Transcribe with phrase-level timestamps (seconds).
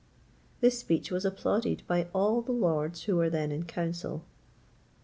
[0.61, 4.23] This speech was applauded by all the lords who were then in council.